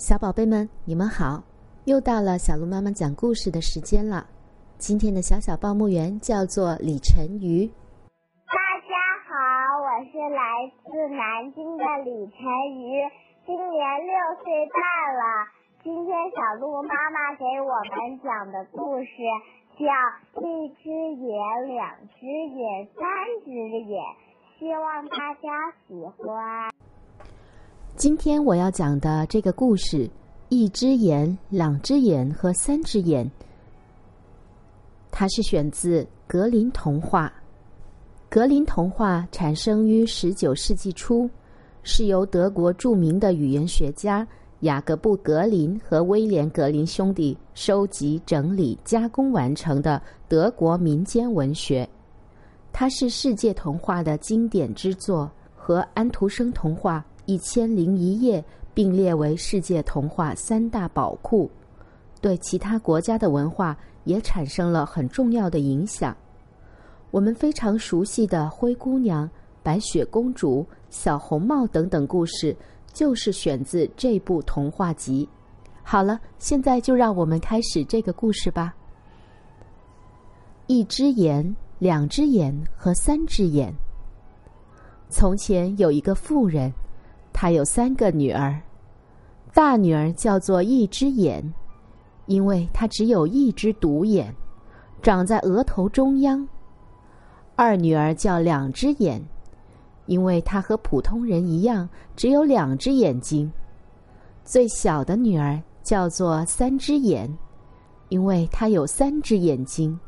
[0.00, 1.44] 小宝贝们，你们好！
[1.84, 4.24] 又到了小鹿妈妈讲故事的时间了。
[4.78, 7.68] 今天的小小报幕员叫做李晨瑜。
[8.48, 8.56] 大
[8.88, 8.96] 家
[9.28, 9.36] 好，
[9.76, 12.40] 我是来自南京的李晨
[12.80, 13.04] 瑜，
[13.44, 14.80] 今年六岁半
[15.20, 15.44] 了。
[15.84, 19.12] 今天小鹿妈妈给我们讲的故事
[19.76, 19.84] 叫
[20.40, 23.04] 《一只眼、两只眼、三
[23.44, 24.02] 只眼》，
[24.58, 25.92] 希望大家喜
[26.24, 26.69] 欢。
[27.96, 30.06] 今天我要讲的这个故事，
[30.48, 33.26] 《一只眼、两只眼和三只眼》，
[35.10, 37.30] 它是选自格林童话。
[38.30, 41.28] 格林童话产生于十九世纪初，
[41.82, 44.26] 是由德国著名的语言学家
[44.60, 51.86] 雅各布·格林和威廉·格林兄弟收集、整理、加工完成的德国民间文学。
[52.72, 57.04] 它是世界童话的经典之作，和安徒生童话。
[57.30, 58.44] 一千零一夜
[58.74, 61.48] 并列为世界童话三大宝库，
[62.20, 66.16] 对其他国家的文化也产生了很重要的影响。
[67.12, 69.26] 我们非常熟悉的《灰姑娘》
[69.62, 72.56] 《白雪公主》《小红帽》等等故事，
[72.92, 75.28] 就是选自这部童话集。
[75.84, 78.74] 好了，现在就让我们开始这个故事吧。
[80.66, 83.72] 一只眼，两只眼和三只眼。
[85.08, 86.72] 从前有一个妇人。
[87.40, 88.60] 他有三个女儿，
[89.54, 91.42] 大女儿叫做一只眼，
[92.26, 94.30] 因为她只有一只独眼，
[95.00, 96.46] 长在额头中央；
[97.56, 99.22] 二女儿叫两只眼，
[100.04, 103.50] 因为她和普通人一样只有两只眼睛；
[104.44, 107.26] 最小的女儿叫做三只眼，
[108.10, 109.98] 因为她有三只眼睛，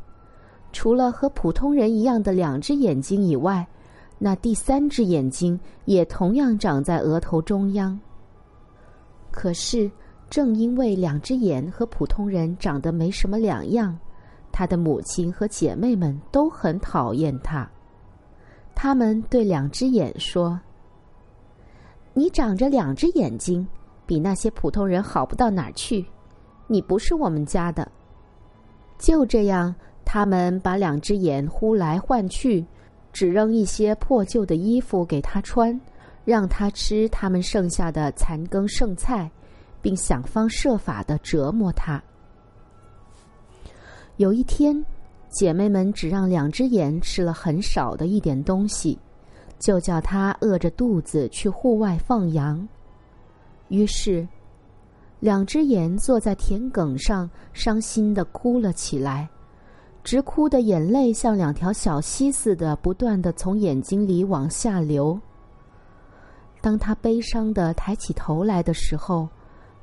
[0.71, 3.67] 除了和普通人一样的两只眼睛以外。
[4.25, 7.99] 那第三只眼睛也同样长在额头中央。
[9.33, 9.91] 可是，
[10.31, 13.99] 正因为两只眼和普通人长得没什么两样，
[14.53, 17.69] 他的母亲和姐妹们都很讨厌他。
[18.77, 20.57] 他们对两只眼说
[22.15, 23.67] ：“你长着两只眼睛，
[24.07, 26.07] 比那些普通人好不到哪儿去。
[26.69, 27.91] 你不是我们家的。”
[28.99, 29.75] 就这样，
[30.05, 32.65] 他们把两只眼呼来唤去。
[33.13, 35.79] 只扔一些破旧的衣服给他穿，
[36.25, 39.31] 让他吃他们剩下的残羹剩菜，
[39.81, 42.03] 并想方设法的折磨他。
[44.17, 44.85] 有一天，
[45.29, 48.99] 姐妹们只让两只眼吃了很少的一点东西，
[49.59, 52.67] 就叫他饿着肚子去户外放羊。
[53.69, 54.27] 于是，
[55.19, 59.29] 两只眼坐在田埂上，伤心的哭了起来。
[60.05, 65.19] 直哭的眼泪像两条小溪似的，不断的从眼睛里往下流。
[66.61, 69.29] 当他悲伤的抬起头来的时候，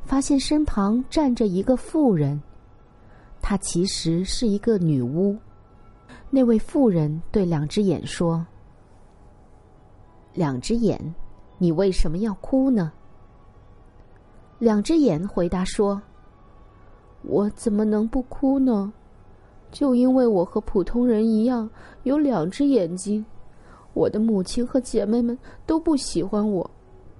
[0.04, 2.42] 发现身旁站着一个妇人，
[3.42, 5.38] 她其实是一个女巫。
[6.30, 8.46] 那位妇人对两只眼说
[10.36, 11.16] ：“两只眼，
[11.58, 12.92] 你为什么要哭呢？”
[14.60, 16.02] 两只眼回答说
[17.24, 18.92] ：“我怎么能不哭呢？”
[19.72, 21.70] 就因为我和普通人一样
[22.04, 23.24] 有两只眼睛，
[23.94, 26.70] 我的母亲和姐妹们都不喜欢我，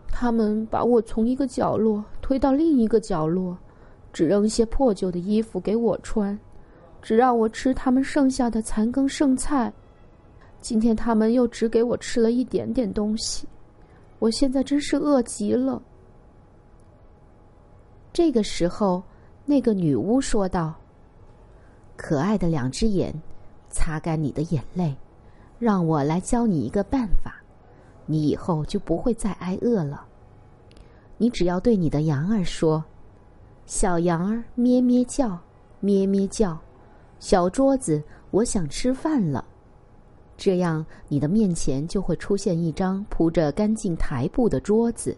[0.08, 3.56] 他们把我从一个角落推到另一个角落，
[4.12, 6.38] 只扔一些破旧的衣服给我穿，
[7.02, 9.72] 只让我吃他们剩下的残羹剩菜。
[10.60, 13.48] 今天他们又只给我吃了一点点东西，
[14.18, 15.82] 我现在真是饿极了。
[18.12, 19.04] 这个时候，
[19.46, 20.74] 那个女巫说道。
[22.02, 23.14] 可爱的两只眼，
[23.70, 24.96] 擦干你的眼泪，
[25.60, 27.36] 让我来教你一个办法，
[28.06, 30.06] 你以后就不会再挨饿了。
[31.18, 32.82] 你只要对你的羊儿说
[33.68, 35.38] ：“小羊儿咩咩叫，
[35.82, 36.58] 咩咩叫，
[37.20, 38.02] 小桌子，
[38.32, 39.44] 我想吃饭了。”
[40.38, 45.16] 这样，你的面前就会出现一张铺着干净台布的桌子，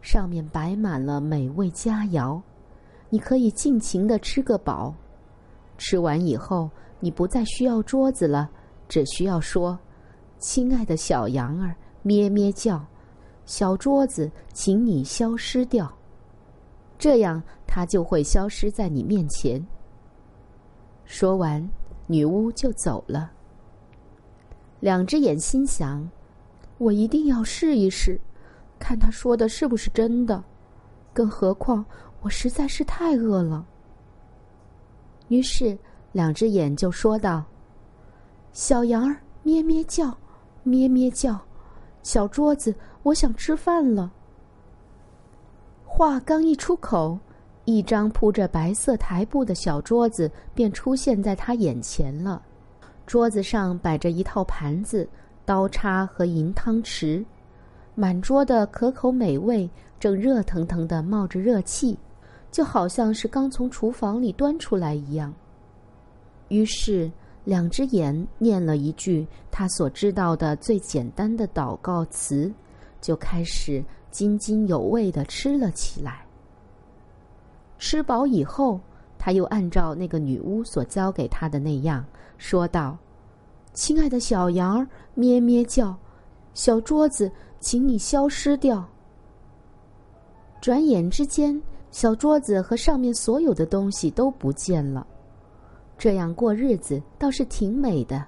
[0.00, 2.40] 上面摆满了美味佳肴，
[3.10, 4.94] 你可以尽情的吃个饱。
[5.78, 6.68] 吃完以后，
[7.00, 8.50] 你不再需要桌子了，
[8.88, 9.78] 只需要说
[10.38, 12.84] ：“亲爱的小羊儿，咩咩叫，
[13.46, 15.90] 小桌子，请你消失掉。”
[16.98, 19.64] 这样，它就会消失在你面前。
[21.04, 21.66] 说完，
[22.08, 23.30] 女巫就走了。
[24.80, 26.08] 两只眼心想
[26.78, 28.20] ：“我一定要试一试，
[28.80, 30.42] 看他说的是不是真的。
[31.12, 31.84] 更何况，
[32.20, 33.64] 我实在是太饿了。”
[35.28, 35.76] 于是，
[36.12, 37.44] 两只眼就说道
[38.52, 40.16] ：“小羊儿咩咩叫，
[40.62, 41.38] 咩咩叫，
[42.02, 44.10] 小桌子，我想吃饭了。”
[45.84, 47.18] 话刚一出口，
[47.64, 52.42] 一张铺着白色台布的小桌子便出现在他眼前了。
[53.04, 55.08] 桌子上摆着一套盘子、
[55.44, 57.24] 刀叉和银汤匙，
[57.94, 61.98] 满桌的可口美味正热腾腾的冒着热气，
[62.50, 65.32] 就好像是刚从厨房里端出来一样。
[66.48, 67.10] 于是，
[67.44, 72.52] 两只眼念了一句他所知道的最简单的祷告词，
[73.00, 73.84] 就开始。
[74.10, 76.24] 津津有味的吃了起来。
[77.78, 78.80] 吃饱以后，
[79.18, 82.02] 他又按照那个女巫所教给他的那样
[82.38, 82.96] 说道
[83.74, 85.94] ：“亲爱的小羊儿，咩咩叫；
[86.54, 87.30] 小桌子，
[87.60, 88.82] 请你消失掉。”
[90.58, 95.06] 转眼之间，小桌子和上面所有的东西都不见了。
[95.96, 98.24] 这样过日子倒是挺美的。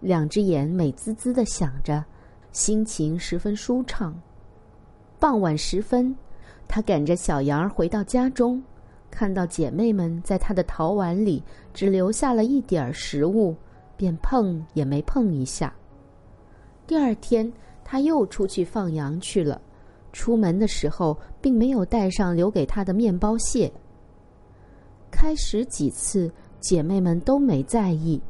[0.00, 2.04] 两只眼美滋滋的想着，
[2.52, 4.14] 心情十分舒畅。
[5.18, 6.14] 傍晚时分，
[6.66, 8.62] 他赶着小羊儿回到家中，
[9.10, 11.42] 看到姐妹们在他的陶碗里
[11.74, 13.54] 只留下了一点儿食物，
[13.96, 15.72] 便碰也没碰一下。
[16.86, 17.52] 第二天，
[17.84, 19.60] 他又出去放羊去了。
[20.12, 23.70] 出门的时候，并没有带上留给他的面包屑。
[25.10, 28.20] 开始几次，姐妹们都没在意，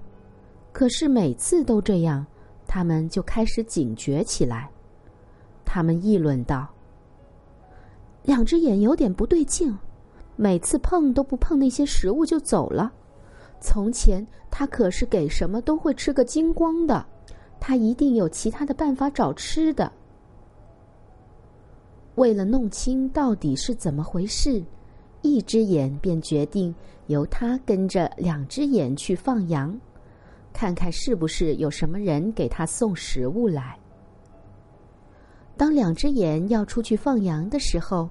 [0.72, 2.24] 可是每次都这样，
[2.66, 4.70] 他们就开始警觉起来。
[5.64, 6.66] 他们议论道。
[8.24, 9.76] 两只眼有点不对劲，
[10.36, 12.92] 每次碰都不碰那些食物就走了。
[13.60, 17.04] 从前他可是给什么都会吃个精光的，
[17.58, 19.90] 他一定有其他的办法找吃的。
[22.18, 24.60] 为了弄清到底是怎么回事，
[25.22, 26.74] 一只眼便决定
[27.06, 29.78] 由他跟着两只眼去放羊，
[30.52, 33.78] 看看是不是有什么人给他送食物来。
[35.56, 38.10] 当两只眼要出去放羊的时候，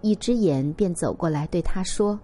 [0.00, 2.16] 一只眼便走过来对他说：“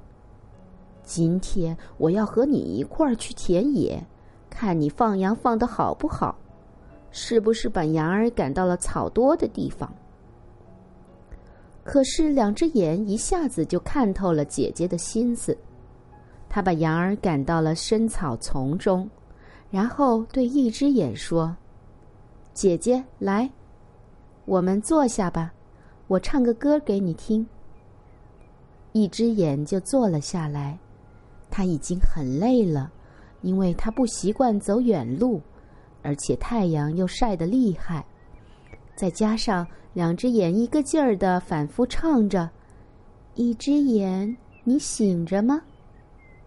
[1.03, 4.01] 今天我要和你一块儿去田野，
[4.49, 6.39] 看你放羊放的好不好，
[7.11, 9.93] 是不是把羊儿赶到了草多的地方。”
[11.87, 15.57] 可是两只眼一下子就看透了姐姐的心思，
[16.49, 19.09] 他把羊儿赶到了深草丛中，
[19.71, 21.57] 然后对一只眼说
[22.53, 23.49] ：“姐姐，来。”
[24.47, 25.53] 我们坐下吧，
[26.09, 27.47] 我唱个歌给你听。
[28.93, 30.77] 一只眼就坐了下来，
[31.51, 32.91] 他已经很累了，
[33.43, 35.41] 因为他不习惯走远路，
[36.03, 38.05] 而且太阳又晒得厉害，
[38.97, 42.51] 再加上两只眼一个劲儿的反复唱着
[43.37, 45.63] ：“一只眼，你醒着吗？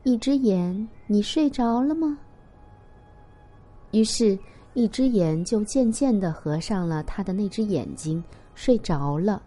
[0.04, 2.18] 一只眼，你睡着了吗？”
[3.92, 4.38] 于是。
[4.76, 8.24] 一只眼就渐渐的合上了他的那只眼睛，
[8.54, 9.42] 睡着了。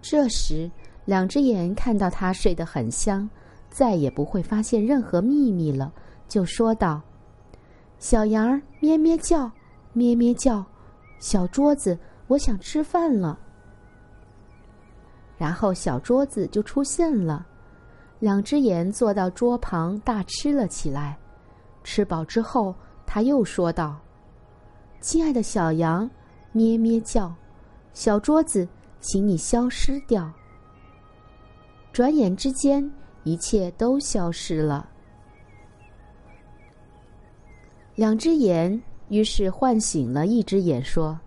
[0.00, 0.68] 这时，
[1.04, 3.28] 两只眼看到他睡得很香，
[3.68, 5.92] 再也不会发现任何秘密了，
[6.26, 7.02] 就说道
[8.00, 9.48] ：“小羊儿咩咩叫，
[9.92, 10.64] 咩咩叫，
[11.18, 13.38] 小桌子，我想吃饭了。”
[15.38, 17.46] 然后小桌子就出现了，
[18.18, 21.18] 两只眼坐到桌旁大吃了起来。
[21.82, 22.74] 吃饱之后。
[23.06, 24.00] 他又说道
[24.98, 26.10] ：“亲爱的小羊，
[26.52, 27.32] 咩咩叫，
[27.92, 28.66] 小桌子，
[28.98, 30.32] 请你消失掉。”
[31.92, 32.90] 转眼之间，
[33.22, 34.88] 一切都消失了。
[37.94, 41.18] 两只眼于是唤醒了一只眼，说：“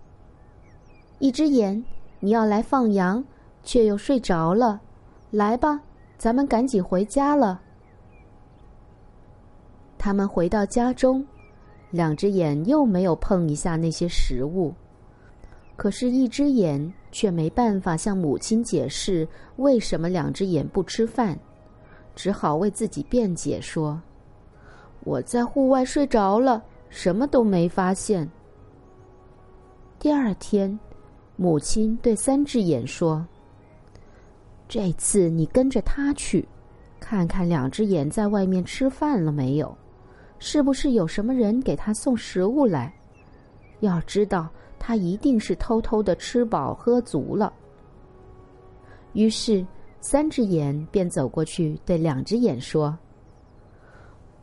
[1.18, 1.84] 一只眼，
[2.20, 3.24] 你要来放羊，
[3.62, 4.80] 却又睡着了。
[5.30, 5.80] 来吧，
[6.16, 7.60] 咱们赶紧回家了。”
[9.98, 11.26] 他们回到家中。
[11.90, 14.74] 两只眼又没有碰一下那些食物，
[15.74, 21.38] 可是，一只眼却没办法向母亲解释为什么两只眼不吃饭，
[22.14, 23.98] 只好为自己辩解说
[25.00, 28.28] ：“我在户外睡着了，什么都没发现。”
[29.98, 30.78] 第二天，
[31.36, 33.26] 母亲对三只眼说
[34.68, 36.46] ：“这次你跟着他去，
[37.00, 39.76] 看看两只眼在外面吃饭了没有。”
[40.40, 42.94] 是不是有什么人给他送食物来？
[43.80, 47.52] 要知道，他一定是偷偷的吃饱喝足了。
[49.14, 49.66] 于是，
[50.00, 52.96] 三只眼便走过去，对两只眼说：“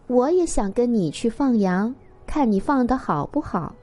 [0.07, 3.73] 我也想跟你去放羊，看你放的好不好，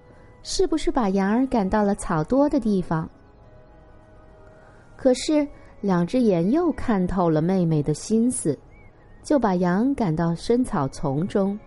[0.43, 3.09] 是不是把羊儿赶到了草多的地方？”
[4.97, 5.47] 可是，
[5.81, 8.57] 两只眼又看透了妹妹的心思，
[9.23, 11.59] 就把羊赶到深草丛中。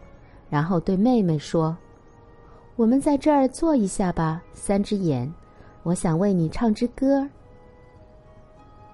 [0.50, 1.76] 然后对妹妹说
[2.78, 5.30] ：“我们在这儿坐一下吧，三只眼，
[5.84, 7.28] 我想为你唱支歌。”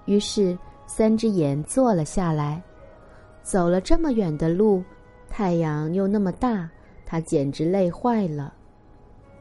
[0.06, 2.60] 于是三只眼坐了下来。
[3.42, 4.82] 走了这么远的路，
[5.28, 6.68] 太阳又那么大，
[7.12, 8.54] 他简直累坏了。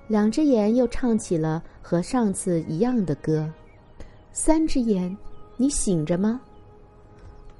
[0.10, 3.50] 两只眼又唱起了和上次一样的歌。
[4.34, 5.16] 三只眼，
[5.56, 6.42] 你醒着吗？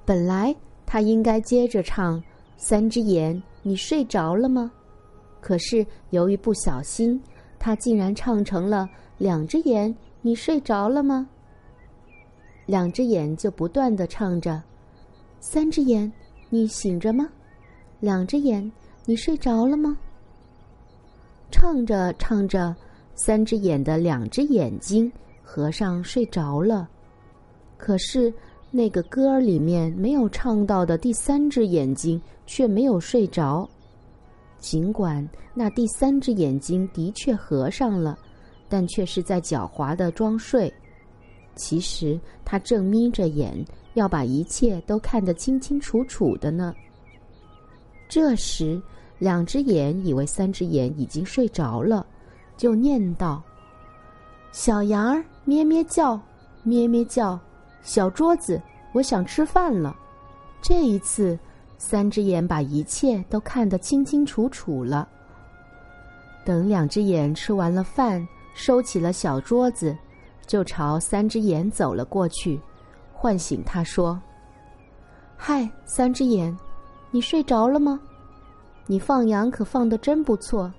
[0.04, 0.54] 本来
[0.86, 2.22] 他应该接着唱
[2.58, 4.70] ：“三只眼，你睡着了吗？”
[5.40, 7.18] 可是由于不小心，
[7.58, 11.30] 他竟然唱成了：“两只眼，你睡着了吗？”
[12.68, 14.62] 两只眼就不断的唱着
[15.40, 16.12] ：“三只眼。”
[16.54, 17.30] 你醒着吗？
[18.02, 18.70] 两只眼，
[19.06, 19.98] 你睡着了吗？
[21.50, 22.76] 唱着唱着，
[23.16, 25.12] 三只眼的两只眼睛
[25.44, 26.90] 合上睡着了。
[27.78, 28.34] 可是
[28.70, 33.68] 那个歌儿里面没有唱到的第三只眼睛却没有睡着。
[34.60, 38.18] 尽管那第三只眼睛的确合上了，
[38.70, 40.72] 但却是在狡猾的装睡。
[41.56, 43.66] 其实他正眯着眼。
[43.96, 46.74] 要把一切都看得清清楚楚的呢。
[48.12, 48.82] 这时，
[49.20, 52.06] 两只眼以为三只眼已经睡着了，
[52.58, 53.42] 就念道
[54.52, 56.20] ：“小羊儿咩咩叫，
[56.62, 57.40] 咩咩叫，
[57.82, 59.96] 小桌子，我想吃饭了。”
[60.62, 61.40] 这一次，
[61.78, 65.08] 三只眼把一切都看得清清楚楚了。
[66.44, 69.98] 等两只眼吃完了饭，收起了小桌子，
[70.46, 72.60] 就朝三只眼走了过去。
[73.14, 74.22] 唤醒他说
[75.38, 76.54] ：“嗨，三只眼，
[77.12, 78.00] 你睡着了吗？
[78.88, 80.72] 你放羊可放的真不错。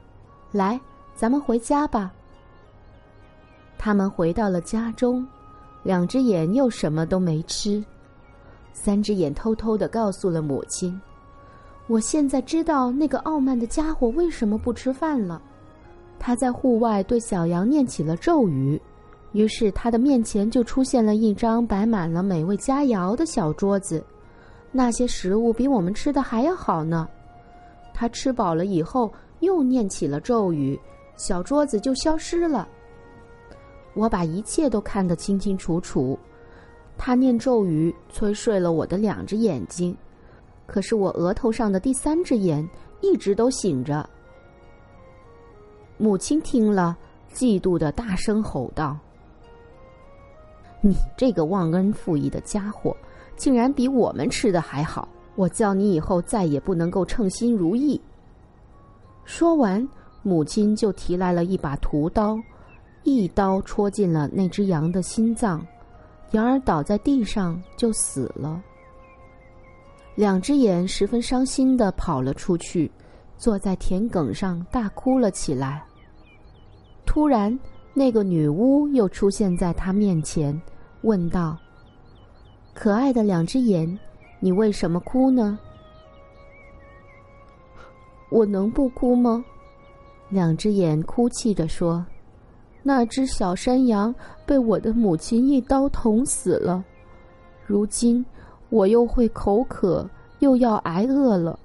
[0.50, 0.80] 来，
[1.14, 2.12] 咱们回家吧。”
[3.78, 5.26] 他们回到了家中，
[5.82, 7.84] 两只眼又什么都没吃。
[8.72, 10.98] 三只眼偷偷的告诉了母亲
[11.86, 15.40] ：“我现在知道那个傲慢的家伙为什么不吃饭了。
[16.18, 18.80] 他在户外对小羊念起了咒语。”
[19.32, 24.04] 于是他的面前就出现了一张摆满了美味佳肴的小桌子，
[24.72, 27.08] 那些食物比我们吃的还要好呢。
[27.94, 30.80] 他吃饱了以后，又念起了咒语，
[31.16, 32.66] 小桌子就消失了。
[33.94, 36.18] 我把一切都看得清清楚楚。
[36.96, 39.96] 他念咒语，催睡了我的两只眼睛，
[40.66, 42.66] 可是我额头上的第三只眼
[43.02, 44.08] 一直都醒着。
[45.98, 46.96] 母亲听了，
[47.34, 48.96] 嫉妒的大声吼道。
[50.80, 52.96] 你这个忘恩负义的家伙，
[53.42, 55.08] 竟然比我们吃的还好！
[55.34, 58.00] 我叫你以后再也不能够称心如意。
[59.24, 59.84] 说完，
[60.22, 62.38] 母亲就提来了一把屠刀，
[63.02, 65.66] 一刀戳进了那只羊的心脏，
[66.30, 68.62] 羊儿倒在地上就死了。
[70.14, 72.88] 两只眼十分伤心的跑了出去，
[73.36, 75.82] 坐在田埂上大哭了起来。
[77.04, 77.58] 突然，
[77.92, 80.56] 那个女巫又出现在他面前。
[81.00, 81.58] 问道
[82.82, 83.96] ：“可爱的两只眼，
[84.40, 85.56] 你为什么哭呢？”
[88.28, 89.44] 我能不哭吗？
[90.30, 92.04] 两只眼哭泣着说
[92.82, 94.12] ：“那只小山羊
[94.44, 96.82] 被我的母亲一刀捅死了，
[97.64, 98.26] 如今
[98.68, 100.10] 我又会口渴，
[100.40, 101.56] 又要挨饿了。”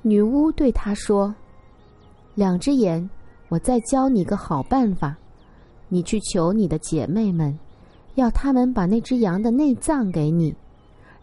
[0.00, 1.34] 女巫对他说
[2.34, 3.06] ：“两只眼，
[3.50, 5.14] 我再教你个好办法。”
[5.88, 7.56] 你去求你的姐妹们，
[8.16, 10.54] 要他们把那只羊的内脏给你，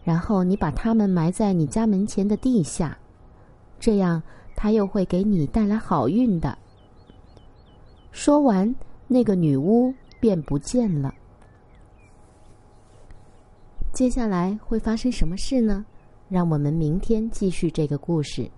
[0.04, 2.96] 然后你把它们埋在你家门前的地下，
[3.78, 4.22] 这样
[4.56, 6.56] 他又会给你带来好运的。
[8.12, 8.72] 说完，
[9.08, 11.12] 那个女巫便不见了。
[13.92, 15.84] 接下来会发生什么事呢？
[16.28, 18.48] 让我们明天继续这个故事。